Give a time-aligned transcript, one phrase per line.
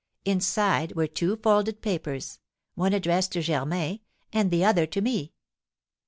[0.25, 2.39] Inside were two folded papers,
[2.73, 3.99] one addressed to Germain,
[4.33, 5.31] and the other to me.